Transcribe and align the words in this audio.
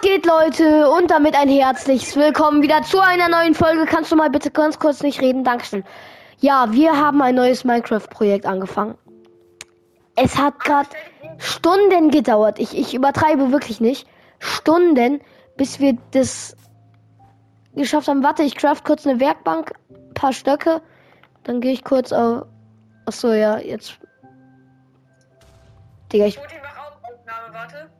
Geht, 0.00 0.26
Leute? 0.26 0.88
Und 0.90 1.10
damit 1.10 1.34
ein 1.34 1.48
herzliches 1.48 2.14
Willkommen 2.14 2.62
wieder 2.62 2.82
zu 2.82 3.00
einer 3.00 3.28
neuen 3.28 3.54
Folge. 3.54 3.84
Kannst 3.84 4.12
du 4.12 4.16
mal 4.16 4.30
bitte 4.30 4.50
ganz 4.50 4.78
kurz 4.78 5.02
nicht 5.02 5.20
reden? 5.20 5.42
Dankeschön. 5.42 5.82
Ja, 6.38 6.70
wir 6.70 6.96
haben 6.96 7.20
ein 7.20 7.34
neues 7.34 7.64
Minecraft-Projekt 7.64 8.46
angefangen. 8.46 8.96
Es 10.14 10.38
hat 10.38 10.60
gerade 10.60 10.88
Stunden 11.38 12.10
gedauert. 12.12 12.60
Ich, 12.60 12.78
ich 12.78 12.94
übertreibe 12.94 13.50
wirklich 13.50 13.80
nicht. 13.80 14.06
Stunden, 14.38 15.20
bis 15.56 15.80
wir 15.80 15.98
das 16.12 16.56
geschafft 17.74 18.06
haben. 18.06 18.22
Warte, 18.22 18.44
ich 18.44 18.54
craft 18.54 18.82
kurz 18.84 19.04
eine 19.04 19.18
Werkbank, 19.18 19.72
paar 20.14 20.32
Stöcke. 20.32 20.80
Dann 21.42 21.60
gehe 21.60 21.72
ich 21.72 21.82
kurz 21.82 22.12
auf. 22.12 22.46
Achso, 23.04 23.32
ja, 23.32 23.58
jetzt. 23.58 23.98
Digga, 26.12 26.26
ich. 26.26 26.38
Warte. 27.52 27.97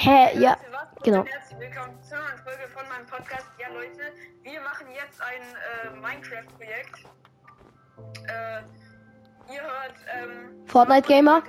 Hä, 0.00 0.30
ja, 0.38 0.54
du 0.54 0.72
was? 0.72 1.02
genau. 1.02 1.24
Herzlich 1.26 1.58
willkommen 1.58 2.00
zu 2.00 2.14
einer 2.14 2.38
Folge 2.44 2.68
von 2.72 2.86
meinem 2.88 3.04
Podcast. 3.06 3.48
Ja, 3.58 3.66
Leute, 3.74 4.14
wir 4.44 4.60
machen 4.60 4.86
jetzt 4.94 5.20
ein 5.20 5.42
äh, 5.42 5.90
Minecraft-Projekt. 5.98 7.02
Äh, 8.30 8.62
ihr 9.52 9.60
hört, 9.60 9.98
ähm, 10.14 10.54
Fortnite 10.66 11.08
Gamer. 11.08 11.42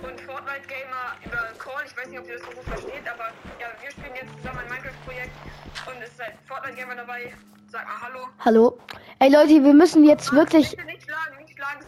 Und 0.00 0.20
Fortnite 0.22 0.66
Gamer 0.72 1.12
über 1.22 1.52
Call. 1.58 1.84
Ich 1.84 1.94
weiß 1.98 2.08
nicht, 2.08 2.18
ob 2.18 2.28
ihr 2.28 2.38
das 2.38 2.46
so 2.46 2.50
gut 2.50 2.64
versteht, 2.64 3.04
aber 3.04 3.28
ja, 3.60 3.68
wir 3.78 3.90
spielen 3.90 4.14
jetzt 4.16 4.32
zusammen 4.38 4.60
ein 4.60 4.68
Minecraft-Projekt 4.70 5.36
und 5.84 6.02
es 6.02 6.08
ist 6.12 6.20
ein 6.22 6.32
Fortnite 6.48 6.76
Gamer 6.76 6.94
dabei. 6.94 7.34
Sag 7.68 7.84
mal 7.84 8.00
Hallo. 8.00 8.28
Hallo. 8.38 8.78
Ey 9.18 9.28
Leute, 9.28 9.62
wir 9.62 9.74
müssen 9.74 10.04
jetzt 10.04 10.32
wirklich. 10.32 10.70
Bitte 10.70 10.86
nicht 10.86 11.02
schlagen, 11.02 11.36
nicht 11.44 11.54
schlagen. 11.54 11.84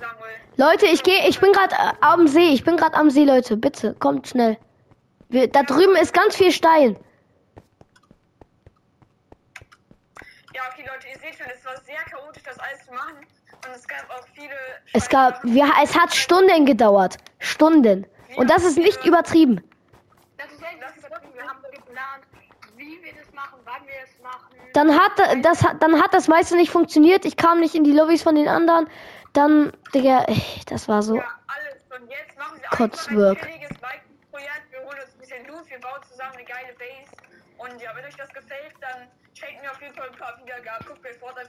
Leute, 0.59 0.85
ich 0.85 1.03
gehe, 1.03 1.27
ich 1.27 1.41
bin 1.41 1.51
gerade 1.53 1.75
äh, 1.77 1.95
am 2.03 2.29
See. 2.29 2.53
Ich 2.53 2.63
bin 2.63 2.77
gerade 2.77 2.95
am 2.95 3.09
See, 3.09 3.25
Leute. 3.25 3.57
Bitte, 3.57 3.95
kommt 3.95 4.29
schnell. 4.29 4.59
Wir, 5.33 5.49
da 5.49 5.63
drüben 5.63 5.97
ist 5.97 6.13
ganz 6.13 6.37
viel 6.37 6.53
Stein. 6.53 6.97
Ja, 10.55 10.63
okay, 10.71 10.85
Leute, 10.87 11.09
ihr 11.09 11.19
seht 11.19 11.39
schon, 11.39 11.47
es 11.53 11.65
war 11.65 11.77
sehr 11.81 12.03
chaotisch, 12.11 12.43
das 12.45 12.59
alles 12.59 12.85
zu 12.87 12.93
machen. 12.93 13.17
Und 13.17 13.75
es 13.75 13.89
gab 13.89 14.11
auch 14.11 14.27
viele. 14.35 14.55
Es 14.93 15.09
gab, 15.09 15.43
wir, 15.43 15.73
es 15.83 15.99
hat 15.99 16.15
Stunden 16.15 16.67
gedauert. 16.67 17.17
Stunden. 17.39 18.07
Und 18.37 18.51
das 18.51 18.65
ist 18.65 18.77
nicht 18.77 19.05
übertrieben. 19.07 19.61
Das 20.37 20.53
ist 20.53 20.63
echt 20.63 20.83
das 20.83 20.97
ist 20.97 21.11
wirklich, 21.11 21.35
wir 21.35 21.43
haben 21.43 21.61
geplant, 21.63 22.25
wie 22.77 23.03
wir 23.03 23.13
das 23.15 23.33
machen, 23.33 23.59
wann 23.65 23.87
wir 23.87 23.95
es 24.05 24.23
machen. 24.23 24.55
Dann 24.75 24.99
hat 24.99 25.13
das, 25.45 25.65
dann 25.81 26.03
hat 26.03 26.13
das 26.13 26.29
meiste 26.29 26.57
nicht 26.57 26.71
funktioniert. 26.71 27.25
Ich 27.25 27.37
kam 27.37 27.61
nicht 27.61 27.75
in 27.75 27.85
die 27.85 27.93
Lobbys 27.93 28.23
von 28.23 28.35
den 28.35 28.49
anderen. 28.49 28.87
Dann, 29.33 29.73
Digga, 29.95 30.27
das 30.67 30.89
war 30.89 31.03
so. 31.03 31.17
Ja, 31.17 31.25
alles. 31.47 32.03
Und 32.03 32.11
jetzt 32.11 32.39
machen 32.39 32.61
wir 32.61 32.69
Kotzwirk. 32.69 33.39
einfach 33.39 33.47
ein 33.47 33.61
chilliges 33.61 33.79
Projekt. 34.31 34.71
Wir 34.71 34.81
holen 34.81 34.99
uns 35.05 35.15
ein 35.15 35.19
bisschen 35.19 35.47
Loot, 35.47 35.62
wir 35.73 35.81
bauen 35.81 36.03
zusammen 36.05 36.37
eine 36.37 36.45
geile 36.45 36.73
Base. 36.77 37.11
Und 37.57 37.81
ja, 37.81 37.97
wenn 37.97 38.05
euch 38.05 38.17
das 38.17 38.29
gefällt, 38.29 38.77
dann 38.81 39.09
schenkt 39.33 39.63
mir 39.63 39.71
auf 39.71 39.81
jeden 39.81 39.95
Fall 39.95 40.09
ein 40.09 40.19
paar 40.19 40.37
Wiedergaben. 40.39 40.87
Guckt 40.87 41.03
bei 41.03 41.15
Fortnite, 41.15 41.49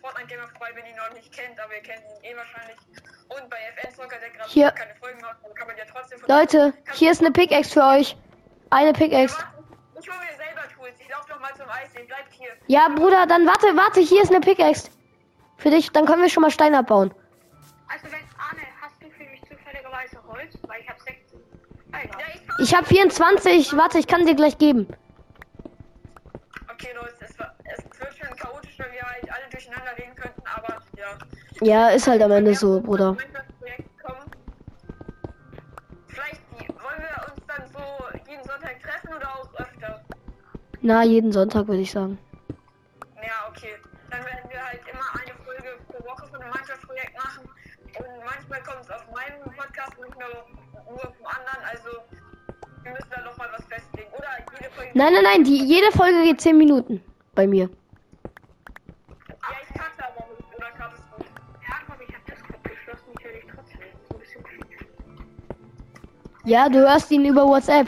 Fortnite 0.00 0.26
Gamer 0.26 0.48
vorbei, 0.48 0.72
wenn 0.74 0.84
ihr 0.86 0.92
ihn 0.92 0.96
noch 0.96 1.12
nicht 1.12 1.30
kennt, 1.32 1.60
aber 1.60 1.76
ihr 1.76 1.82
kennt 1.82 2.00
ihn 2.00 2.32
eh 2.32 2.36
wahrscheinlich. 2.36 2.78
Und 3.28 3.50
bei 3.50 3.58
FN 3.76 3.92
Soccer, 3.94 4.18
der 4.18 4.30
gerade 4.30 4.48
Hier. 4.48 4.70
keine 4.70 4.94
Folgen 4.96 5.20
macht, 5.20 5.44
dann 5.44 5.54
kann 5.54 5.66
man 5.68 5.76
ja 5.76 5.84
trotzdem 5.84 6.18
von 6.18 6.28
Leute, 6.28 6.72
hier 6.94 7.10
ist 7.12 7.20
eine 7.20 7.30
Pickaxe 7.30 7.72
für 7.72 7.84
euch. 7.84 8.16
Eine 8.70 8.92
Pickaxe. 8.92 9.36
Ich 10.00 10.08
hole 10.08 10.18
mir 10.18 10.36
selber 10.36 10.64
Tools. 10.74 10.94
Ich 10.98 11.08
laufe 11.08 11.28
doch 11.28 11.40
mal 11.40 11.54
zum 11.54 11.68
Eis. 11.68 11.92
Ihr 11.94 12.06
bleibt 12.06 12.32
hier. 12.32 12.50
Ja, 12.68 12.88
Bruder, 12.88 13.26
dann 13.26 13.46
warte, 13.46 13.76
warte, 13.76 14.00
hier 14.00 14.22
ist 14.22 14.30
eine 14.30 14.40
Pickaxe. 14.40 14.90
Für 15.58 15.70
dich, 15.70 15.90
dann 15.90 16.06
können 16.06 16.22
wir 16.22 16.30
schon 16.30 16.42
mal 16.42 16.50
Stein 16.50 16.74
abbauen. 16.74 17.12
Also 17.88 18.06
wenn 18.12 18.24
Arne, 18.38 18.62
hast 18.80 19.02
du 19.02 19.10
für 19.10 19.24
mich 19.24 19.42
zufälligerweise 19.42 20.22
Holz? 20.26 20.56
Weil 20.62 20.80
ich 20.80 20.88
habe 20.88 21.00
16. 21.00 21.40
Ah, 21.92 21.98
egal. 22.04 22.20
Ja, 22.20 22.37
ich 22.58 22.74
habe 22.74 22.86
24. 22.86 23.76
Warte, 23.76 23.98
ich 23.98 24.06
kann 24.06 24.26
dir 24.26 24.34
gleich 24.34 24.58
geben. 24.58 24.86
Okay, 26.72 26.88
Leute, 26.94 27.14
es, 27.20 27.38
war, 27.38 27.54
es 27.64 27.84
wird 28.00 28.14
schon 28.16 28.36
chaotisch, 28.36 28.78
weil 28.78 28.92
wir 28.92 29.02
halt 29.02 29.24
alle 29.30 29.50
durcheinander 29.50 29.92
reden 29.96 30.14
könnten, 30.14 30.42
aber 30.54 30.82
ja. 30.96 31.18
Ja, 31.60 31.88
ist 31.88 32.06
halt 32.06 32.22
am 32.22 32.30
Ende 32.30 32.54
so, 32.54 32.80
Bruder. 32.80 33.16
Vielleicht 36.06 36.40
wollen 36.52 37.00
wir 37.00 37.32
uns 37.32 37.42
dann 37.46 37.64
so 37.72 38.30
jeden 38.30 38.44
Sonntag 38.44 38.80
treffen 38.82 39.16
oder 39.16 39.28
auch 39.28 39.54
öfter? 39.54 40.04
Na, 40.80 41.02
jeden 41.02 41.32
Sonntag 41.32 41.66
würde 41.66 41.82
ich 41.82 41.90
sagen. 41.90 42.18
Nein, 54.98 55.12
nein, 55.12 55.22
nein, 55.22 55.44
die, 55.44 55.64
jede 55.64 55.92
Folge 55.92 56.24
geht 56.24 56.40
10 56.40 56.58
Minuten. 56.58 57.00
Bei 57.36 57.46
mir. 57.46 57.70
Ja, 57.70 57.72
ich 59.62 59.80
aber. 59.80 60.26
Oder 60.56 60.70
kanntest 60.76 61.04
du? 61.16 61.22
Ja, 61.22 61.76
komm, 61.86 61.98
ich 62.04 62.12
habe 62.12 62.24
Discord 62.26 62.64
geschlossen, 62.64 63.04
ich 63.16 63.24
höre 63.24 63.32
dich 63.34 63.44
trotzdem. 63.54 63.78
Das 63.78 63.92
ist 63.92 64.10
ein 64.10 64.18
bisschen 64.18 64.42
creepy. 64.42 64.86
Ja, 66.46 66.68
du 66.68 66.80
hörst 66.80 67.12
ihn 67.12 67.24
über 67.26 67.46
WhatsApp. 67.46 67.86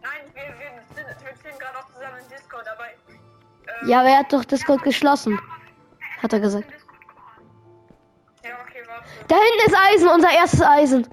Nein, 0.00 0.22
wir, 0.32 0.42
wir, 0.42 0.80
sind, 0.96 1.06
wir 1.06 1.36
stehen 1.36 1.58
gerade 1.58 1.78
auch 1.78 1.86
zusammen 1.92 2.16
in 2.22 2.28
Discord, 2.34 2.64
aber. 2.66 2.86
Äh, 2.86 3.90
Ja, 3.90 4.00
aber 4.00 4.08
er 4.08 4.18
hat 4.20 4.32
doch 4.32 4.44
Discord 4.46 4.82
geschlossen. 4.82 5.38
Hat 6.22 6.32
er 6.32 6.40
gesagt. 6.40 6.72
Ja, 8.42 8.52
okay, 8.66 8.82
warte. 8.88 9.04
Da 9.28 9.36
hinten 9.36 9.66
ist 9.70 9.76
Eisen, 9.76 10.08
unser 10.08 10.30
erstes 10.32 10.62
Eisen. 10.62 11.06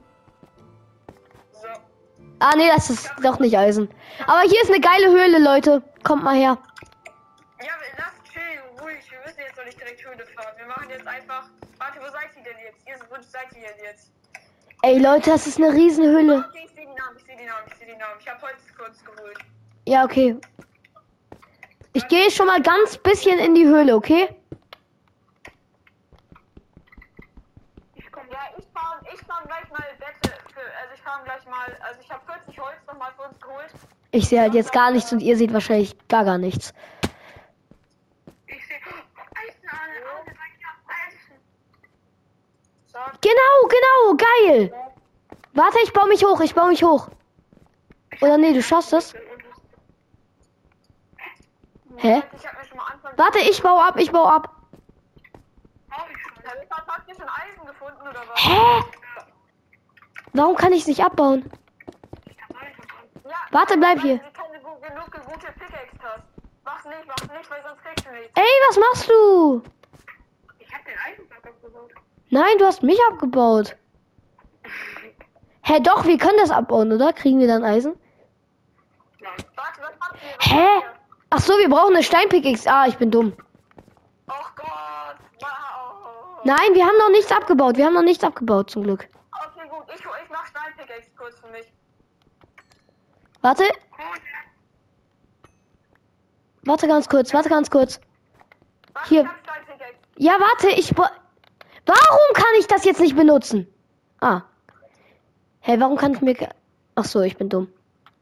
Ah, 2.40 2.54
nee, 2.56 2.68
das 2.68 2.90
ist 2.90 3.12
doch 3.24 3.40
nicht 3.40 3.58
Eisen. 3.58 3.90
Aber 4.28 4.42
hier 4.42 4.62
ist 4.62 4.70
eine 4.70 4.80
geile 4.80 5.10
Höhle, 5.10 5.40
Leute. 5.40 5.82
Kommt 6.04 6.24
mal 6.24 6.36
her. 6.36 6.58
Ja, 7.60 7.74
lass 7.98 8.32
chillen, 8.32 8.62
ruhig. 8.80 9.10
Wir 9.10 9.20
müssen 9.26 9.40
jetzt 9.40 9.58
noch 9.58 9.66
nicht 9.66 9.80
direkt 9.80 10.06
Höhle 10.06 10.26
fahren. 10.36 10.54
Wir 10.58 10.68
machen 10.68 10.88
jetzt 10.90 11.08
einfach. 11.08 11.50
Warte, 11.80 12.00
wo 12.00 12.12
seid 12.12 12.30
ihr 12.38 12.44
denn 12.44 12.60
jetzt? 12.64 12.88
Ihr, 12.88 12.96
wo 13.10 13.16
seid 13.22 13.48
ihr 13.56 13.68
denn 13.68 13.84
jetzt? 13.84 14.12
Ey, 14.84 15.00
Leute, 15.00 15.32
das 15.32 15.48
ist 15.48 15.58
eine 15.58 15.74
Riesenhöhle. 15.74 16.46
Okay, 16.48 16.66
ich 16.66 16.72
sehe 16.76 16.86
die 16.86 16.94
Namen, 16.94 17.18
ich 17.18 17.26
sehe 17.26 17.38
die 17.38 17.46
Namen, 17.46 17.66
ich 17.68 17.76
sehe 17.76 17.88
die 17.88 17.98
Namen. 17.98 18.20
Ich 18.20 18.30
habe 18.30 18.42
Holz 18.44 18.62
kurz 18.78 19.04
geholt. 19.04 19.38
Ja, 19.88 20.04
okay. 20.06 20.38
Ich 21.94 22.08
gehe 22.08 22.30
schon 22.30 22.46
mal 22.46 22.62
ganz 22.62 22.98
bisschen 23.00 23.40
in 23.40 23.56
die 23.56 23.66
Höhle, 23.66 23.96
okay? 23.96 24.30
Ich 27.96 28.12
komme 28.12 28.28
Ja, 28.32 28.40
ich 28.56 28.66
fahre 28.72 29.02
ich 29.12 29.20
fahr 29.26 29.42
gleich 29.48 29.68
mal 29.72 29.84
Fahre 31.08 31.24
gleich 31.24 31.46
mal. 31.46 31.78
Also, 31.88 32.02
ich 32.02 32.12
habe 32.12 32.22
40 32.26 32.60
Holz 32.60 32.76
nochmal 32.86 33.12
für 33.16 33.24
uns 33.30 33.40
geholt. 33.40 33.72
Ich 34.12 34.28
sehe 34.28 34.42
halt 34.42 34.54
jetzt 34.54 34.74
gar 34.74 34.92
nichts 34.92 35.12
und 35.14 35.22
ihr 35.22 35.38
seht 35.38 35.54
wahrscheinlich 35.54 35.96
gar 36.10 36.26
gar 36.26 36.38
nichts. 36.38 36.74
Ich 38.46 38.68
sehe. 38.68 38.78
Oh, 38.86 39.18
Genau, 43.22 43.68
genau, 43.70 44.18
geil. 44.18 44.74
Warte, 45.54 45.78
ich 45.84 45.94
baue 45.94 46.10
mich 46.10 46.26
hoch, 46.26 46.42
ich 46.42 46.54
baue 46.54 46.70
mich 46.70 46.84
hoch. 46.84 47.10
Oder 48.22 48.38
nee, 48.38 48.54
du 48.54 48.62
schaffst 48.62 48.92
es. 48.92 49.14
Hä? 51.98 52.22
Warte, 53.16 53.40
ich 53.40 53.62
baue 53.62 53.82
ab, 53.82 53.98
ich 53.98 54.12
baue 54.12 54.32
ab. 54.32 54.56
Hä? 58.36 58.84
Warum 60.38 60.56
kann 60.56 60.72
ich 60.72 60.82
es 60.82 60.88
nicht 60.88 61.04
abbauen? 61.04 61.50
Ja, 63.26 63.32
Warte, 63.52 63.78
bleib 63.78 64.00
hier. 64.02 64.22
Ey, 68.36 68.44
was 68.70 68.78
machst 68.78 69.10
du? 69.10 69.64
Ich 70.60 70.74
hab 70.74 70.86
den 70.86 70.94
Eisenblock 71.06 71.46
abgebaut. 71.48 71.92
Nein, 72.30 72.58
du 72.60 72.66
hast 72.66 72.84
mich 72.84 73.00
abgebaut. 73.10 73.76
Hä, 75.64 75.80
doch, 75.82 76.06
wir 76.06 76.18
können 76.18 76.38
das 76.38 76.52
abbauen, 76.52 76.92
oder? 76.92 77.14
Kriegen 77.14 77.40
wir 77.40 77.48
dann 77.48 77.64
Eisen? 77.64 78.00
Nein. 79.20 79.34
Warte, 79.56 79.82
was 79.82 79.94
habt 80.00 80.20
ihr? 80.22 80.38
Was 80.38 80.52
Hä? 80.52 80.68
Ach 81.32 81.40
so, 81.40 81.58
wir 81.58 81.70
brauchen 81.70 81.96
eine 81.96 82.04
Steinpickaxe. 82.04 82.72
Ah, 82.72 82.86
ich 82.88 82.98
bin 82.98 83.12
dumm. 83.12 83.34
Oh 84.30 84.34
Gott. 84.56 84.68
Wow. 85.42 86.40
Nein, 86.44 86.74
wir 86.74 86.86
haben 86.86 86.98
noch 87.00 87.10
nichts 87.10 87.32
abgebaut. 87.32 87.76
Wir 87.76 87.88
haben 87.88 87.96
noch 87.96 88.04
nichts 88.04 88.24
abgebaut, 88.24 88.70
zum 88.70 88.84
Glück. 88.84 89.10
Okay, 89.32 89.68
gut. 89.70 89.84
Ich, 89.90 89.96
ich 89.96 90.30
Steinpickaxe 90.98 91.16
kurz 91.16 91.40
für 91.40 91.48
mich. 91.48 91.72
Warte, 93.42 93.64
warte 96.64 96.88
ganz 96.88 97.08
kurz, 97.08 97.34
warte 97.34 97.50
ganz 97.50 97.70
kurz. 97.70 98.00
Warte, 98.94 99.10
Hier. 99.10 99.30
Ja, 100.18 100.34
warte, 100.40 100.70
ich. 100.70 100.96
Warum 100.98 102.34
kann 102.34 102.54
ich 102.60 102.68
das 102.68 102.84
jetzt 102.84 103.00
nicht 103.00 103.16
benutzen? 103.16 103.68
Ah. 104.20 104.42
Hä, 105.62 105.76
warum 105.80 105.98
kann 105.98 106.14
ich 106.14 106.22
mir. 106.22 106.36
Ach 106.96 107.06
so, 107.06 107.22
ich 107.22 107.38
bin 107.38 107.50
dumm. 107.50 107.72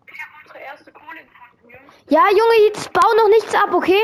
Ich 0.08 0.22
hab 0.22 0.44
unsere 0.44 0.60
erste 0.60 0.92
Kohle 0.92 1.22
gefunden. 1.24 1.92
Ja, 2.10 2.24
Junge, 2.30 2.68
jetzt 2.68 2.92
bau 2.92 3.10
noch 3.18 3.30
nichts 3.30 3.56
ab, 3.56 3.74
okay? 3.74 4.02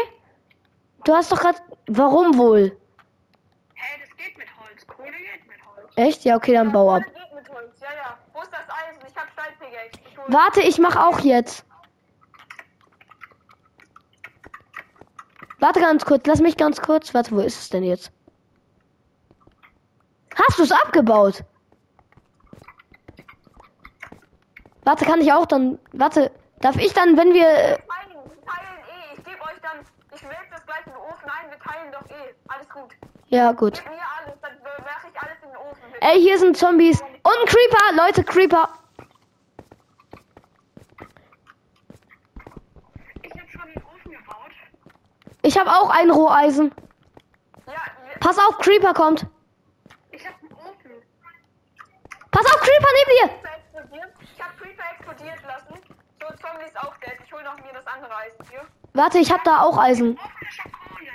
Du 1.04 1.14
hast 1.14 1.32
doch 1.32 1.40
gerade. 1.40 1.60
Warum 1.88 2.38
wohl? 2.38 2.78
Hey, 3.74 4.00
das 4.00 4.16
geht 4.16 4.38
mit 4.38 4.48
Holz. 4.58 4.88
Kohle 4.88 5.12
geht 5.12 5.48
mit 5.48 5.58
Holz. 5.66 5.92
Echt? 5.96 6.24
Ja, 6.24 6.38
okay, 6.38 6.54
dann 6.54 6.72
bau 6.72 6.96
ab. 6.96 7.04
Geht 7.04 7.36
mit 7.36 7.50
Holz. 7.50 7.80
Ja, 7.82 7.90
ja. 7.94 8.18
Warte, 10.28 10.62
ich 10.62 10.78
mach 10.80 10.96
auch 10.96 11.20
jetzt. 11.20 11.66
Warte 15.60 15.80
ganz 15.80 16.06
kurz, 16.06 16.26
lass 16.26 16.42
mich 16.42 16.58
ganz 16.58 16.82
kurz. 16.82 17.14
Warte, 17.14 17.32
wo 17.32 17.40
ist 17.40 17.60
es 17.60 17.70
denn 17.70 17.84
jetzt? 17.84 18.12
Hast 20.36 20.58
du 20.58 20.64
es 20.64 20.72
abgebaut? 20.72 21.44
Warte, 24.84 25.06
kann 25.06 25.22
ich 25.22 25.32
auch 25.32 25.46
dann. 25.46 25.78
Warte, 25.94 26.32
darf 26.62 26.78
ich 26.78 26.94
dann, 26.94 27.16
wenn 27.18 27.34
wir. 27.34 27.44
Teilen, 27.44 27.78
äh, 27.78 28.46
teilen 28.46 28.80
eh. 28.88 29.18
Ich 29.18 29.24
gebe 29.24 29.42
euch 29.42 29.62
dann. 29.62 29.86
Ich 30.16 30.24
werfe 30.24 30.48
das 30.52 30.66
gleich 30.66 30.86
in 30.88 30.94
den 30.94 31.02
Ofen. 31.02 31.28
Nein, 31.28 31.52
wir 31.52 31.60
teilen 31.60 31.92
doch 31.92 32.10
eh. 32.10 32.34
Alles 32.48 32.70
gut. 32.70 32.96
Ja, 33.28 33.52
gut. 33.52 33.84
Alles, 33.86 34.40
Ey, 36.02 36.20
hier 36.20 36.40
sind 36.40 36.58
Zombies. 36.58 37.00
Und 37.02 37.48
Creeper, 37.48 38.04
Leute, 38.06 38.24
Creeper. 38.24 38.70
Ich 45.42 45.58
habe 45.58 45.70
auch 45.72 45.90
ein 45.90 46.10
Roheisen. 46.12 46.72
Ja, 47.68 47.74
Pass 48.20 48.38
auf, 48.38 48.58
Creeper 48.60 48.94
kommt. 48.94 49.26
Ich 50.12 50.26
habe 50.26 50.36
einen 50.42 50.52
Ofen. 50.54 50.92
Pass 52.32 52.46
auf, 52.46 52.62
Creeper 52.62 52.88
neben 52.98 53.12
dir. 53.18 53.52
Ich 54.22 54.42
habe 54.44 54.54
Creeper 54.60 54.84
explodiert 54.98 55.40
lassen. 55.48 55.74
So, 56.20 56.28
Zombie 56.28 56.66
ist 56.66 56.78
auch 56.78 56.96
dead. 56.98 57.18
Ich 57.26 57.34
hole 57.34 57.44
noch 57.44 57.56
mir 57.58 57.74
das 57.74 57.88
andere 57.88 58.16
Eisen 58.16 58.46
hier. 58.50 58.62
Warte, 58.94 59.18
ich 59.20 59.32
habe 59.32 59.42
da 59.44 59.62
auch 59.62 59.78
Eisen. 59.78 60.18
Hol 60.20 60.30
hol. 60.30 61.08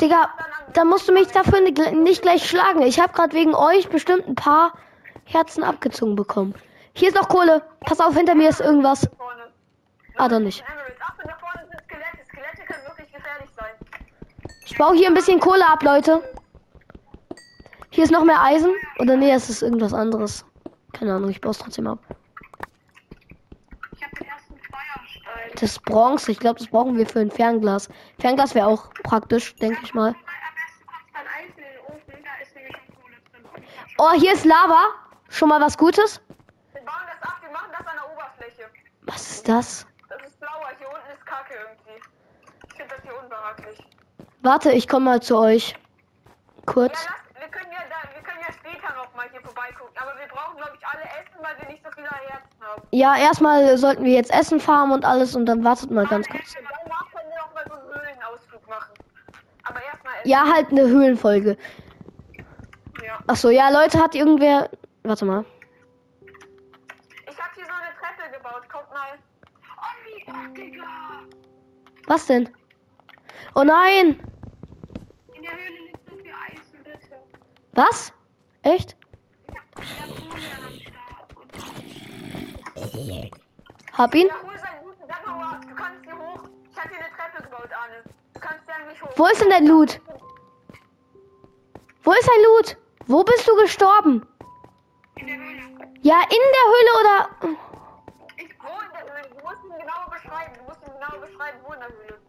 Digga, 0.00 0.28
Dann 0.36 0.46
an- 0.46 0.72
da 0.72 0.84
musst 0.84 1.08
du 1.08 1.12
mich 1.12 1.28
dafür 1.28 1.60
ni- 1.60 1.72
nicht 2.02 2.22
gleich 2.22 2.48
schlagen. 2.48 2.82
Ich 2.82 3.00
habe 3.00 3.12
gerade 3.12 3.32
wegen 3.34 3.54
euch 3.54 3.88
bestimmt 3.88 4.26
ein 4.28 4.34
paar 4.34 4.72
Herzen 5.24 5.62
abgezogen 5.64 6.16
bekommen. 6.16 6.54
Hier 6.94 7.08
ist 7.08 7.14
noch 7.16 7.28
Kohle. 7.28 7.62
Pass 7.80 8.00
auf, 8.00 8.14
hinter 8.14 8.34
mir 8.34 8.48
ist 8.48 8.60
irgendwas. 8.60 9.08
Ah, 10.16 10.28
doch 10.28 10.38
nicht. 10.38 10.64
Emeralds. 10.68 11.00
Achtung, 11.00 11.24
da 11.28 11.36
vorne 11.38 11.68
sind 11.68 11.80
Skelette. 11.82 12.24
Skelette 12.28 12.62
können 12.66 12.86
wirklich 12.86 13.12
gefährlich 13.12 13.50
sein. 13.56 13.74
Ich 14.66 14.78
baue 14.78 14.96
hier 14.96 15.08
ein 15.08 15.14
bisschen 15.14 15.40
Kohle 15.40 15.68
ab, 15.68 15.82
Leute. 15.82 16.22
Hier 17.90 18.04
ist 18.04 18.10
noch 18.10 18.24
mehr 18.24 18.42
Eisen. 18.42 18.74
Oder 18.98 19.16
nee, 19.16 19.32
es 19.32 19.48
ist 19.50 19.62
irgendwas 19.62 19.94
anderes. 19.94 20.44
Keine 20.92 21.14
Ahnung, 21.14 21.30
ich 21.30 21.40
baue 21.40 21.52
es 21.52 21.58
trotzdem 21.58 21.86
ab. 21.86 21.98
Das 25.60 25.78
Bronze. 25.78 26.32
Ich 26.32 26.40
glaube, 26.40 26.58
das 26.58 26.68
brauchen 26.68 26.96
wir 26.96 27.06
für 27.06 27.20
ein 27.20 27.30
Fernglas. 27.30 27.88
Fernglas 28.18 28.54
wäre 28.54 28.66
auch 28.66 28.90
praktisch, 29.02 29.54
denke 29.56 29.78
ich 29.84 29.94
mal. 29.94 30.14
Oh, 33.98 34.12
hier 34.12 34.32
ist 34.32 34.44
Lava. 34.44 34.88
Schon 35.28 35.48
mal 35.48 35.60
was 35.60 35.78
Gutes? 35.78 36.20
Wir 36.72 36.82
bauen 36.82 36.94
das 37.06 37.22
ab. 37.22 37.36
Wir 37.40 37.50
machen 37.50 37.70
das 37.70 37.86
an 37.86 37.94
der 37.94 38.12
Oberfläche. 38.12 38.70
Was 39.02 39.30
ist 39.30 39.48
das? 39.48 39.86
Das 40.08 40.20
ist 40.26 40.38
blauer. 40.40 40.70
Hier 40.78 40.88
unten 40.88 41.10
ist 41.12 41.24
Kacke 41.24 41.54
irgendwie. 41.54 42.02
Ich 42.68 42.74
finde 42.74 42.94
das 42.94 43.02
hier 43.04 43.18
unbehaglich. 43.22 43.78
Warte, 44.44 44.72
ich 44.72 44.86
komme 44.88 45.06
mal 45.06 45.22
zu 45.22 45.38
euch. 45.38 45.70
Ja, 45.70 45.76
Kurz. 46.66 46.92
lass, 46.92 47.40
wir 47.40 47.48
können 47.48 47.72
ja 47.72 47.78
da, 47.88 48.14
wir 48.14 48.22
können 48.22 48.40
ja 48.46 48.52
später 48.52 48.94
noch 48.94 49.14
mal 49.16 49.26
hier 49.30 49.40
vorbeigucken. 49.40 49.96
Aber 49.96 50.12
wir 50.18 50.28
brauchen, 50.28 50.56
glaube 50.58 50.72
ich, 50.78 50.86
alle 50.86 51.02
Essen, 51.02 51.38
weil 51.40 51.56
wir 51.60 51.68
nicht 51.72 51.82
so 51.82 51.90
viele 51.94 52.08
Herzen 52.08 52.60
haben. 52.60 52.82
Ja, 52.90 53.16
erstmal 53.16 53.78
sollten 53.78 54.04
wir 54.04 54.12
jetzt 54.12 54.30
Essen 54.32 54.60
farmen 54.60 54.92
und 54.92 55.04
alles 55.06 55.34
und 55.34 55.46
dann 55.46 55.64
wartet 55.64 55.90
mal 55.90 56.06
ganz 56.06 56.28
kurz. 56.28 56.54
Und 56.56 56.66
danach 56.84 57.10
können 57.10 57.30
wir 57.30 57.38
noch 57.38 57.54
mal 57.54 57.64
so 57.66 57.74
einen 57.74 58.02
Höhlenausflug 58.02 58.68
machen. 58.68 58.92
Aber 59.64 59.82
erstmal 59.82 60.14
Essen. 60.16 60.28
Ja, 60.28 60.44
halt 60.52 60.70
eine 60.70 60.82
Höhlenfolge. 60.82 61.56
Ja. 63.02 63.18
Ach 63.26 63.36
so, 63.36 63.48
ja, 63.48 63.70
Leute, 63.70 63.98
hat 63.98 64.14
irgendwer. 64.14 64.68
Warte 65.04 65.24
mal. 65.24 65.44
Ich 67.30 67.38
habe 67.38 67.50
hier 67.54 67.64
so 67.64 67.72
eine 67.72 67.92
Treppe 67.98 68.30
gebaut. 68.36 68.68
Kommt 68.70 68.90
mal. 68.90 69.18
Oh, 69.78 69.94
wie, 70.04 70.54
Digga. 70.54 70.84
Was 72.08 72.26
denn? 72.26 72.48
Oh 73.54 73.62
nein! 73.62 74.20
In 75.34 75.42
der 75.42 75.52
Höhle 75.52 75.80
liegt 75.86 76.10
so 76.10 76.16
viel 76.16 76.32
Eisen, 76.32 76.82
bitte. 76.82 77.16
Was? 77.74 78.12
Echt? 78.62 78.96
Hab 83.92 84.14
ihn? 84.14 84.28
Wo 89.16 89.26
ist 89.26 89.40
denn 89.40 89.50
dein 89.50 89.66
Loot? 89.66 90.00
Wo 92.02 92.12
ist 92.12 92.28
dein 92.28 92.42
Loot? 92.44 92.76
Wo 93.06 93.22
bist 93.22 93.46
du 93.46 93.54
gestorben? 93.56 94.26
in 95.16 95.26
der 95.26 95.36
Höhle. 95.36 95.62
Ja, 96.02 96.20
in 96.22 96.44
der 96.56 96.66
Höhle 96.72 96.90
oder. 97.00 97.16
Ich, 98.36 98.50
wo 98.60 98.80
in 98.80 98.90
der 98.92 99.02
Höhle? 99.02 99.28
Du 99.28 99.44
musst 99.44 99.64
ihn 99.64 99.78
genau 99.78 100.10
beschreiben. 100.10 100.52
Du 100.58 100.64
musst 100.64 100.80
ihn 100.82 100.92
genau 100.92 101.26
beschreiben, 101.26 101.58
wo 101.64 101.72
in 101.72 101.80
der 101.80 101.88
Höhle. 101.88 102.20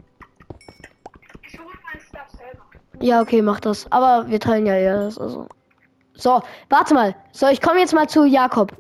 Ich 1.44 1.60
hole 1.60 1.76
meinen 1.84 2.02
Stuff 2.02 2.30
selber. 2.38 2.75
Ja, 3.02 3.22
okay, 3.22 3.42
mach 3.42 3.60
das. 3.60 3.92
Aber 3.92 4.28
wir 4.30 4.40
teilen 4.40 4.66
ja 4.66 4.76
erst. 4.76 5.20
Also. 5.20 5.48
So, 6.14 6.42
warte 6.70 6.94
mal. 6.94 7.16
So, 7.32 7.48
ich 7.48 7.62
komme 7.62 7.80
jetzt 7.80 7.94
mal 7.94 8.08
zu 8.08 8.24
Jakob. 8.26 8.72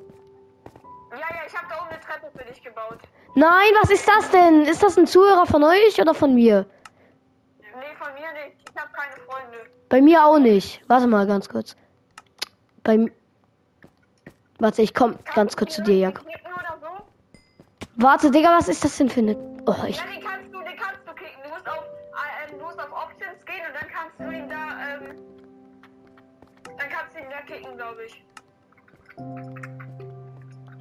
Ja, 1.11 1.17
ja, 1.17 1.25
ich 1.47 1.55
habe 1.55 1.67
da 1.69 1.75
oben 1.81 1.89
eine 1.89 1.99
Treppe 1.99 2.27
für 2.37 2.45
dich 2.45 2.61
gebaut. 2.63 2.99
Nein, 3.35 3.71
was 3.81 3.89
ist 3.91 4.07
das 4.07 4.29
denn? 4.31 4.61
Ist 4.63 4.81
das 4.81 4.97
ein 4.97 5.07
Zuhörer 5.07 5.45
von 5.45 5.63
euch 5.63 5.99
oder 5.99 6.13
von 6.13 6.33
mir? 6.33 6.65
Nee, 7.59 7.95
von 7.99 8.13
mir 8.13 8.31
nicht. 8.45 8.57
Ich 8.73 8.81
habe 8.81 8.89
keine 8.93 9.15
Freunde. 9.25 9.57
Bei 9.89 10.01
mir 10.01 10.25
auch 10.25 10.39
nicht. 10.39 10.81
Warte 10.87 11.07
mal 11.07 11.27
ganz 11.27 11.49
kurz. 11.49 11.75
Bei 12.83 12.93
m- 12.93 13.11
Warte, 14.59 14.81
ich 14.81 14.93
komm 14.93 15.17
ganz 15.35 15.57
kurz 15.57 15.75
zu 15.75 15.81
dir, 15.83 15.97
Jakob. 15.97 16.25
So? 16.81 16.87
Warte, 17.97 18.31
Digga, 18.31 18.55
was 18.57 18.69
ist 18.69 18.85
das 18.85 18.95
denn 18.97 19.09
für 19.09 19.19
eine. 19.19 19.35
Oh, 19.65 19.75
ich. 19.87 19.97
Ja, 19.97 20.03
kannst 24.17 24.31
du 24.31 24.37
ihn 24.37 24.49
da, 24.49 24.55
ähm, 24.87 25.15
dann 26.77 26.89
kannst 26.89 27.15
du 27.15 27.19
ihn 27.19 27.29
da 27.29 27.41
klicken, 27.45 27.77
glaube 27.77 28.05
ich. 28.05 28.23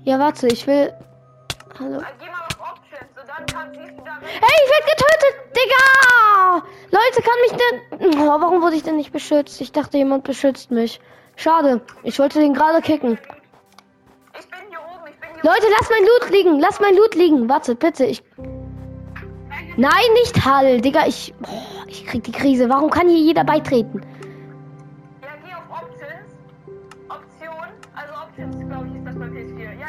Ja, 0.04 0.19
warte, 0.19 0.48
ich 0.48 0.66
will. 0.66 0.92
Hallo. 1.78 2.02
Geh 2.19 2.26
mal 2.26 2.46
auf 2.46 2.60
Options 2.60 3.19
und 3.20 3.28
dann 3.28 3.46
kannst, 3.46 3.76
du 3.76 4.04
da 4.04 4.16
rechts. 4.16 4.40
Hey, 4.40 4.56
ich 4.64 4.70
werd 4.70 4.86
getötet, 4.86 5.34
Digga! 5.56 6.62
Leute, 6.90 7.22
kann 7.22 7.40
mich 7.40 7.52
denn. 7.52 8.20
Oh, 8.20 8.40
warum 8.40 8.62
wurde 8.62 8.76
ich 8.76 8.82
denn 8.82 8.96
nicht 8.96 9.12
beschützt? 9.12 9.60
Ich 9.60 9.72
dachte, 9.72 9.96
jemand 9.96 10.25
beschützt 10.25 10.70
mich. 10.70 11.00
Schade. 11.36 11.81
Ich 12.04 12.19
wollte 12.19 12.38
den 12.38 12.54
gerade 12.54 12.81
kicken. 12.81 13.19
Ich 14.38 14.48
bin 14.48 14.60
hier 14.69 14.78
oben, 14.78 15.08
ich 15.08 15.19
bin 15.19 15.31
hier 15.34 15.50
Leute, 15.50 15.66
lass 15.78 15.90
mein 15.90 16.04
Loot 16.06 16.31
liegen. 16.31 16.60
Lass 16.60 16.81
mein 16.81 16.94
Loot 16.94 17.14
liegen. 17.17 17.48
Warte, 17.48 17.74
bitte. 17.74 18.05
Ich. 18.05 18.22
Nein, 19.76 20.12
nicht 20.14 20.44
Hall, 20.44 20.81
Digga. 20.81 21.06
Ich. 21.08 21.34
Boah, 21.41 21.73
ich 21.94 22.06
krieg 22.06 22.24
die 22.24 22.32
Krise. 22.32 22.69
Warum 22.69 22.91
kann 22.91 23.08
hier 23.08 23.19
jeder 23.19 23.44
beitreten? 23.44 24.01
Ja, 25.22 25.29
geh 25.44 25.55
auf 25.55 25.82
Options. 25.82 26.34
Option. 27.08 27.69
Also 27.94 28.13
Options, 28.22 28.69
glaube 28.69 28.89
ich, 28.89 28.94
ist 28.96 29.06
das 29.06 29.15
bei 29.15 29.27
PS4. 29.27 29.58
Ja, 29.58 29.70
ja. 29.72 29.89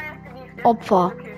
Ja. 0.56 0.64
Opfer. 0.64 1.12
Okay. 1.14 1.36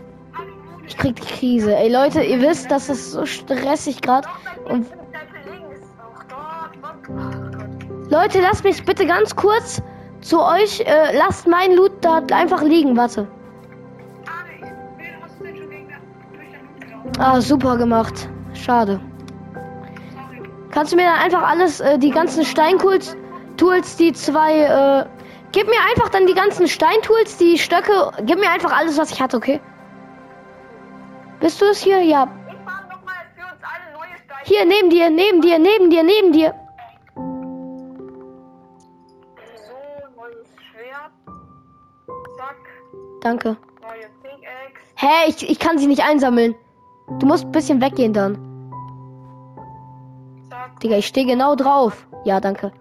Ich 0.86 0.96
krieg 0.96 1.16
die 1.16 1.26
Krise. 1.26 1.76
Ey, 1.76 1.92
Leute, 1.92 2.22
ihr 2.22 2.40
wisst, 2.40 2.70
das 2.70 2.88
ist 2.88 3.12
so 3.12 3.26
stressig 3.26 4.00
gerade. 4.00 4.28
Und 4.66 4.86
PS5 4.86 5.50
links. 5.52 5.86
Ach 5.98 6.26
Gott, 6.28 6.78
was? 6.80 6.90
Ach 7.18 7.52
Gott. 7.52 8.10
Leute, 8.10 8.40
lasst 8.40 8.64
mich 8.64 8.82
bitte 8.84 9.06
ganz 9.06 9.34
kurz 9.36 9.82
zu 10.20 10.40
euch. 10.40 10.80
Äh, 10.80 11.16
lasst 11.16 11.46
mein 11.46 11.74
Loot 11.74 11.92
da 12.00 12.22
einfach 12.32 12.62
liegen. 12.62 12.96
Warte. 12.96 13.26
Gelaufen. 16.80 17.12
Ah, 17.18 17.40
super 17.40 17.76
gemacht. 17.76 18.28
Schade. 18.54 19.00
Kannst 20.78 20.92
du 20.92 20.96
mir 20.96 21.06
dann 21.06 21.18
einfach 21.18 21.42
alles, 21.42 21.80
äh, 21.80 21.98
die 21.98 22.12
ganzen 22.12 22.44
Steintools, 22.44 23.16
Tools, 23.56 23.96
die 23.96 24.12
zwei, 24.12 24.60
äh, 24.60 25.06
gib 25.50 25.66
mir 25.66 25.80
einfach 25.90 26.08
dann 26.08 26.28
die 26.28 26.34
ganzen 26.34 26.68
Steintools, 26.68 27.36
die 27.36 27.58
Stöcke, 27.58 28.12
gib 28.22 28.38
mir 28.38 28.48
einfach 28.48 28.70
alles, 28.70 28.96
was 28.96 29.10
ich 29.10 29.20
hatte, 29.20 29.38
okay? 29.38 29.60
Bist 31.40 31.60
du 31.60 31.64
es 31.64 31.82
hier? 31.82 32.00
Ja. 32.00 32.28
Hier, 34.44 34.64
neben 34.66 34.88
dir, 34.88 35.10
neben 35.10 35.40
dir, 35.40 35.58
neben 35.58 35.90
dir, 35.90 36.04
neben 36.04 36.30
dir. 36.30 36.54
So, 37.16 37.22
neues 40.14 40.46
Schwert. 40.70 41.10
Zack, 42.36 42.56
Danke. 43.20 43.56
Hä, 44.94 45.26
ich, 45.26 45.50
ich 45.50 45.58
kann 45.58 45.78
sie 45.78 45.88
nicht 45.88 46.04
einsammeln. 46.04 46.54
Du 47.18 47.26
musst 47.26 47.46
ein 47.46 47.50
bisschen 47.50 47.80
weggehen 47.80 48.12
dann. 48.12 48.47
Digga, 50.82 50.96
ich 50.96 51.06
stehe 51.06 51.26
genau 51.26 51.54
drauf. 51.56 52.06
Ja, 52.24 52.40
danke. 52.40 52.72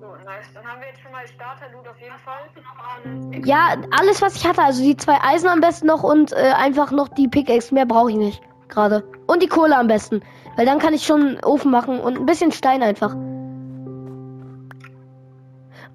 So, 0.00 0.06
nice. 0.24 0.46
Dann 0.54 0.66
haben 0.66 0.80
wir 0.80 0.88
jetzt 0.88 1.00
schon 1.00 1.12
mal 1.12 1.26
Starter-Loot 1.26 1.88
auf 1.88 1.98
jeden 2.00 2.18
Fall. 2.18 3.44
Ja, 3.46 3.76
alles, 3.98 4.20
was 4.20 4.36
ich 4.36 4.46
hatte, 4.46 4.62
also 4.62 4.82
die 4.82 4.96
zwei 4.96 5.18
Eisen 5.22 5.48
am 5.48 5.60
besten 5.60 5.86
noch 5.86 6.02
und 6.02 6.32
äh, 6.32 6.52
einfach 6.56 6.90
noch 6.90 7.08
die 7.08 7.28
Pickaxe. 7.28 7.74
Mehr 7.74 7.86
brauche 7.86 8.10
ich 8.10 8.16
nicht. 8.16 8.42
Gerade. 8.68 9.02
Und 9.26 9.42
die 9.42 9.48
Kohle 9.48 9.76
am 9.76 9.86
besten. 9.86 10.22
Weil 10.56 10.66
dann 10.66 10.78
kann 10.78 10.92
ich 10.92 11.06
schon 11.06 11.20
einen 11.20 11.44
Ofen 11.44 11.70
machen 11.70 12.00
und 12.00 12.18
ein 12.18 12.26
bisschen 12.26 12.52
Stein 12.52 12.82
einfach. 12.82 13.14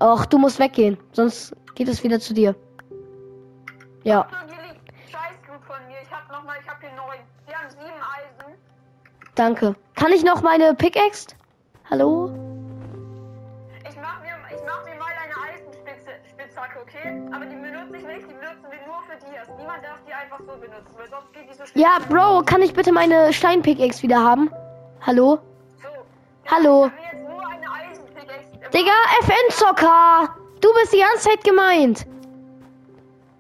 Och, 0.02 0.26
du 0.26 0.38
musst 0.40 0.60
weggehen. 0.60 0.98
Sonst 1.12 1.56
geht 1.76 1.88
es 1.88 2.04
wieder 2.04 2.20
zu 2.20 2.34
dir. 2.34 2.56
Ja. 4.04 4.28
So, 4.30 4.54
hier 4.54 4.64
liegt 4.64 5.12
Scheiß-Loot 5.12 5.64
von 5.66 5.88
mir. 5.88 5.98
Ich 6.02 6.12
hab 6.12 6.32
nochmal, 6.32 6.58
ich 6.60 6.68
Danke. 9.36 9.76
Kann 9.96 10.12
ich 10.12 10.24
noch 10.24 10.42
meine 10.42 10.76
Pickaxe? 10.76 11.28
Hallo? 11.90 12.32
Ich 13.90 13.96
mach 13.98 14.22
mir, 14.22 14.36
ich 14.56 14.62
mach 14.66 14.86
mir 14.86 14.96
mal 14.96 15.14
eine 15.24 15.34
Eisenspitzhacke, 15.54 16.80
okay? 16.82 17.22
Aber 17.34 17.46
die 17.46 17.56
benutze 17.56 17.98
ich 17.98 18.06
nicht, 18.06 18.30
die 18.30 18.34
benutzen 18.34 18.68
wir 18.70 18.88
nur 18.88 19.02
für 19.08 19.18
Dias. 19.26 19.48
Niemand 19.58 19.84
darf 19.84 20.00
die 20.08 20.14
einfach 20.14 20.40
so 20.40 20.54
benutzen, 20.60 20.94
weil 20.98 21.10
sonst 21.10 21.34
geht 21.34 21.50
die 21.50 21.54
so 21.56 21.66
schnell. 21.66 21.84
Ja, 21.84 21.98
Bro, 22.10 22.44
kann 22.46 22.62
ich 22.62 22.74
bitte 22.74 22.92
meine 22.92 23.34
Stein-Pickaxe 23.34 24.04
wieder 24.04 24.24
haben? 24.24 24.52
Hallo? 25.02 25.40
So. 25.82 25.90
Hallo? 26.54 26.86
Ich 26.86 26.92
hab 26.92 27.00
mir 27.00 27.20
jetzt 27.20 27.30
nur 27.30 27.48
eine 27.48 27.72
Eisenpickaxe. 27.72 28.70
Digga, 28.72 28.92
FN-Zocker! 29.24 30.36
Du 30.62 30.74
bist 30.76 30.94
die 30.94 31.00
ganze 31.00 31.30
Zeit 31.30 31.44
gemeint. 31.44 32.06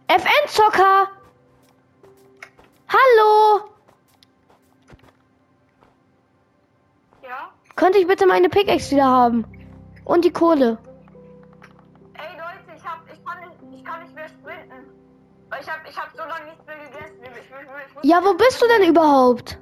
FN-Zocker! 0.07 1.07
Hallo? 2.89 3.73
Könnte 7.84 8.00
ich 8.00 8.08
bitte 8.08 8.25
meine 8.25 8.48
Pickaxe 8.48 8.92
wieder 8.92 9.04
haben? 9.04 9.44
Und 10.06 10.24
die 10.24 10.32
Kohle. 10.32 10.78
Ey 12.13 12.32
Leute, 12.40 12.78
ich 12.78 12.86
hab, 12.86 13.00
ich 13.12 13.25
kann 13.25 13.40
nicht, 13.42 13.78
ich 13.78 13.84
kann 13.84 14.04
nicht 14.04 14.16
mehr 14.16 14.30
sprinten. 14.30 14.88
Ich 15.60 15.70
hab, 15.70 15.80
ich 15.90 15.98
hab 16.00 16.10
so 16.13 16.20
lange 16.24 16.46
nichts 16.46 16.66
mehr 16.66 16.78
gegessen. 16.78 17.18
Ich, 17.24 17.30
ich, 17.30 18.04
ich, 18.04 18.10
Ja, 18.10 18.22
wo 18.24 18.34
bist 18.36 18.62
du 18.62 18.68
denn 18.70 18.88
überhaupt? 18.90 19.60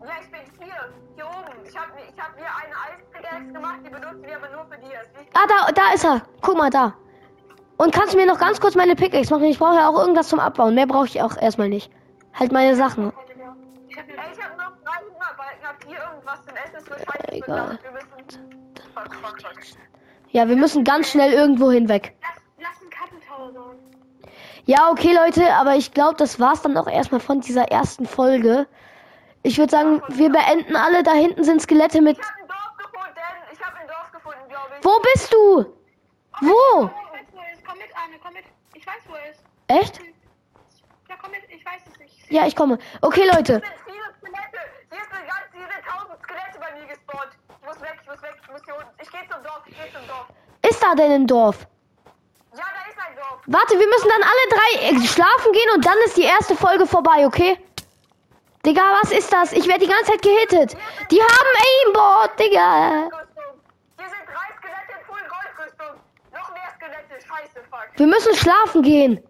Ja, 0.00 0.12
ich 0.22 0.30
bin 0.30 0.40
hier, 0.64 0.74
hier 1.16 1.26
oben. 1.26 1.66
Ich 1.68 1.76
hab, 1.76 1.88
mir- 1.92 2.02
ich 2.08 2.22
hab 2.22 2.36
mir 2.36 2.46
eine 2.46 2.76
Eisenpickaxe 2.86 3.52
gemacht, 3.52 3.78
die 3.84 3.90
benutzen 3.90 4.22
wir 4.22 4.36
aber 4.36 4.48
nur 4.50 4.64
für. 4.66 4.78
Die- 4.78 5.34
Ah, 5.34 5.46
da, 5.48 5.72
da 5.72 5.92
ist 5.92 6.04
er. 6.04 6.22
Guck 6.42 6.56
mal, 6.56 6.70
da. 6.70 6.94
Und 7.78 7.92
kannst 7.92 8.14
du 8.14 8.16
mir 8.16 8.26
noch 8.26 8.38
ganz 8.38 8.60
kurz 8.60 8.76
meine 8.76 8.94
Pickaxe 8.94 9.34
machen? 9.34 9.46
Ich 9.46 9.58
brauche 9.58 9.74
ja 9.74 9.88
auch 9.88 9.98
irgendwas 9.98 10.28
zum 10.28 10.38
Abbauen. 10.38 10.76
Mehr 10.76 10.86
brauche 10.86 11.06
ich 11.06 11.20
auch 11.20 11.36
erstmal 11.36 11.68
nicht. 11.68 11.90
Halt 12.32 12.52
meine 12.52 12.76
Sachen. 12.76 13.12
Ey, 13.12 13.96
jetzt 13.96 14.38
ich 14.38 14.44
hab 14.44 14.56
noch 14.56 14.70
drei 14.84 15.00
Hungerbalken. 15.02 16.19
Zum 16.46 16.56
Essen? 16.56 16.86
Egal. 17.28 17.44
verdammt. 17.44 17.82
Wir 17.82 17.90
müssen... 17.90 18.74
Fuck, 18.94 19.14
fuck, 19.14 19.40
fuck. 19.40 19.80
Ja, 20.30 20.48
wir 20.48 20.56
müssen 20.56 20.84
ganz 20.84 21.10
schnell 21.10 21.32
irgendwo 21.32 21.70
hinweg. 21.70 22.14
lass, 22.22 22.40
lass 22.58 22.80
einen 22.80 22.90
Kartentower 22.90 23.52
bauen. 23.52 23.76
Ja, 24.64 24.90
okay, 24.90 25.12
Leute, 25.12 25.52
aber 25.54 25.74
ich 25.74 25.92
glaube, 25.92 26.14
das 26.16 26.38
war's 26.38 26.62
dann 26.62 26.76
auch 26.76 26.86
erstmal 26.86 27.20
von 27.20 27.40
dieser 27.40 27.64
ersten 27.72 28.06
Folge. 28.06 28.68
Ich 29.42 29.58
würde 29.58 29.70
sagen, 29.70 30.02
wir 30.08 30.30
beenden 30.30 30.76
alle. 30.76 31.02
Da 31.02 31.12
hinten 31.12 31.42
sind 31.44 31.62
Skelette 31.62 32.00
mit. 32.00 32.18
Ich 32.18 32.24
hab 32.24 32.36
ein 32.36 32.46
Dorf 32.46 32.76
gefunden. 32.76 33.20
Ich 33.52 33.60
hab 33.60 33.74
ein 33.74 33.88
Dorf 33.88 34.12
gefunden, 34.12 34.48
glaube 34.48 34.68
ich. 34.78 34.84
Wo 34.84 35.00
bist 35.12 35.32
du? 35.32 35.66
Wo? 36.46 36.84
Ich 36.84 36.90
weiß, 36.90 37.26
wo 37.32 37.40
ist. 37.52 37.64
Komm 37.66 37.78
mit, 37.78 37.96
Arne, 37.96 38.16
komm 38.22 38.34
mit. 38.34 38.44
Ich 38.74 38.86
weiß, 38.86 39.02
wo 39.08 39.14
er 39.14 39.30
ist. 39.30 39.42
Echt? 39.66 40.00
Ja, 41.08 41.16
komm 41.20 41.30
mit, 41.32 41.42
ich 41.48 41.64
weiß 41.64 41.80
es 41.90 41.98
nicht. 41.98 42.30
Ja, 42.30 42.46
ich 42.46 42.54
komme. 42.54 42.78
Okay, 43.00 43.24
Leute. 43.34 43.60
Hier 43.60 43.72
sind 43.72 43.84
viele 43.86 44.06
Skelette. 44.20 44.60
Hier 44.90 45.00
sind 45.00 45.26
ganz, 45.26 45.46
hier 45.52 45.66
sind 45.66 45.84
tausend 45.88 46.22
Mir 46.80 46.86
gespawnt. 46.86 47.32
Ich 47.60 47.66
muss 47.66 47.80
weg, 47.82 47.98
ich 48.00 48.08
muss 48.08 48.22
weg, 48.22 48.36
ich 48.42 48.48
muss 48.50 48.62
hier 48.64 48.74
unten. 48.74 48.90
Ich 49.02 49.10
geh 49.10 49.18
zum 49.30 49.42
Dorf, 49.42 49.60
ich 49.66 49.76
geh 49.76 49.92
zum 49.92 50.06
Dorf. 50.08 50.26
Ist 50.66 50.82
da 50.82 50.94
denn 50.94 51.12
ein 51.12 51.26
Dorf? 51.26 51.66
Ja, 52.56 52.64
da 52.64 52.90
ist 52.90 52.98
ein 52.98 53.16
Dorf. 53.16 53.40
Warte, 53.46 53.78
wir 53.78 53.86
müssen 53.86 54.08
dann 54.08 54.22
alle 54.22 54.44
drei 54.48 54.70
äh, 54.88 55.06
schlafen 55.06 55.52
gehen 55.52 55.70
und 55.74 55.84
dann 55.84 55.98
ist 56.06 56.16
die 56.16 56.22
erste 56.22 56.56
Folge 56.56 56.86
vorbei, 56.86 57.26
okay? 57.26 57.58
Digga, 58.64 58.82
was 59.02 59.12
ist 59.12 59.30
das? 59.30 59.52
Ich 59.52 59.66
werde 59.68 59.84
die 59.84 59.90
ganze 59.90 60.12
Zeit 60.12 60.22
gehittet. 60.22 60.76
Die 61.10 61.20
haben 61.20 61.50
Aimbot, 61.68 62.38
Digga. 62.38 63.10
Hier 63.98 64.08
sind 64.08 64.24
drei 64.26 64.48
Skelette 64.56 64.92
in 64.98 65.04
Full 65.04 65.24
Goldrüstung. 65.28 66.00
Noch 66.32 66.50
mehr 66.52 66.70
Skelette. 66.76 67.26
Scheiße, 67.26 67.60
fuck. 67.70 67.88
Wir 67.96 68.06
müssen 68.06 68.34
schlafen 68.36 68.82
gehen. 68.82 69.22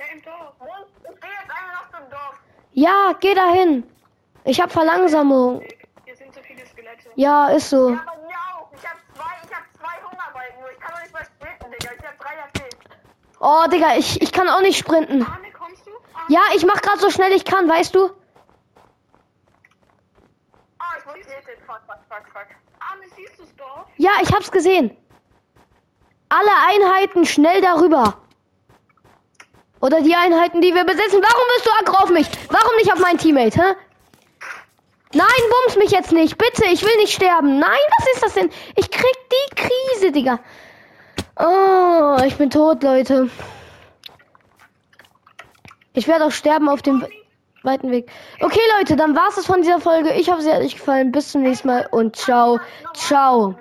Ja, 0.00 0.04
im 0.12 0.22
Dorf. 0.22 0.54
Ich 0.58 1.20
geh 1.20 1.28
jetzt 1.28 1.50
einmal 1.50 1.74
noch 1.76 1.90
zum 1.96 2.10
Dorf. 2.10 2.40
Ja, 2.72 3.12
geh 3.20 3.34
dahin. 3.34 3.88
Ich 4.44 4.60
hab 4.60 4.72
Verlangsamung. 4.72 5.62
Skelette. 7.00 7.20
Ja, 7.20 7.48
ist 7.48 7.70
so. 7.70 7.90
Ja, 7.90 7.94
mir 7.94 8.02
auch. 8.02 8.68
Ich 8.72 8.84
hab 8.84 8.96
zwei, 9.14 9.34
ich 9.44 9.54
hab 9.54 9.64
zwei 9.78 10.02
Hungerbalken 10.02 10.60
nur. 10.60 10.70
Ich 10.70 10.80
kann 10.80 10.92
doch 10.94 11.02
nicht 11.02 11.12
mal 11.12 11.24
sprinten, 11.24 11.70
Digga. 11.72 11.92
Ich 11.98 12.06
hab 12.06 12.18
drei 12.18 12.36
HP. 12.42 12.64
Oh, 13.40 13.66
Digga, 13.70 13.96
ich, 13.96 14.20
ich 14.22 14.32
kann 14.32 14.48
auch 14.48 14.60
nicht 14.60 14.78
sprinten. 14.78 15.22
Arne, 15.22 15.50
kommst 15.52 15.86
du? 15.86 15.90
Arne? 16.14 16.26
Ja, 16.28 16.40
ich 16.54 16.64
mach 16.64 16.80
grad 16.80 17.00
so 17.00 17.10
schnell 17.10 17.32
ich 17.32 17.44
kann, 17.44 17.68
weißt 17.68 17.94
du? 17.94 18.10
Ah, 20.78 20.94
ich 20.98 21.06
wurde 21.06 21.20
gehittet. 21.20 21.58
Fuck, 21.66 21.80
fuck, 21.86 21.98
fuck, 22.08 22.26
fuck. 22.32 22.46
Arne, 22.80 23.04
siehst 23.16 23.38
du 23.38 23.42
das 23.42 23.56
Dorf? 23.56 23.86
Ja, 23.96 24.12
ich 24.22 24.32
hab's 24.32 24.50
gesehen. 24.50 24.96
Alle 26.28 26.50
Einheiten 26.68 27.24
schnell 27.26 27.60
darüber. 27.60 28.18
Oder 29.80 30.00
die 30.00 30.14
Einheiten, 30.14 30.62
die 30.62 30.74
wir 30.74 30.84
besitzen. 30.84 31.20
Warum 31.22 31.44
bist 31.54 31.66
du 31.66 31.70
aggro 31.70 32.02
auf 32.04 32.10
mich? 32.10 32.26
Warum 32.48 32.74
nicht 32.76 32.92
auf 32.92 32.98
meinen 33.00 33.18
Teammate, 33.18 33.60
hä? 33.60 33.74
Nein, 35.14 35.26
bums 35.64 35.76
mich 35.76 35.90
jetzt 35.90 36.12
nicht. 36.12 36.36
Bitte, 36.38 36.64
ich 36.72 36.82
will 36.82 36.96
nicht 36.96 37.12
sterben. 37.14 37.58
Nein, 37.58 37.70
was 37.98 38.06
ist 38.14 38.22
das 38.24 38.34
denn? 38.34 38.50
Ich 38.76 38.90
krieg 38.90 39.16
die 39.30 39.54
Krise, 39.54 40.12
Digga. 40.12 40.40
Oh, 41.38 42.16
ich 42.24 42.36
bin 42.36 42.50
tot, 42.50 42.82
Leute. 42.82 43.28
Ich 45.92 46.08
werde 46.08 46.24
auch 46.24 46.32
sterben 46.32 46.68
auf 46.68 46.82
dem 46.82 47.02
we- 47.02 47.08
weiten 47.62 47.90
Weg. 47.90 48.10
Okay, 48.40 48.60
Leute, 48.78 48.96
dann 48.96 49.14
war's 49.16 49.36
es 49.36 49.46
von 49.46 49.62
dieser 49.62 49.80
Folge. 49.80 50.12
Ich 50.14 50.30
hoffe, 50.30 50.42
sie 50.42 50.52
hat 50.52 50.60
euch 50.60 50.74
gefallen. 50.74 51.12
Bis 51.12 51.30
zum 51.32 51.42
nächsten 51.42 51.68
Mal 51.68 51.86
und 51.90 52.16
ciao. 52.16 52.58
Ciao. 52.94 53.54